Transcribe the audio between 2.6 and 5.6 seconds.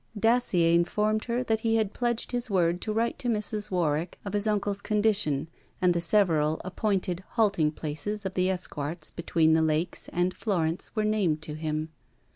to write to Mrs. Warwick of his uncle's condition,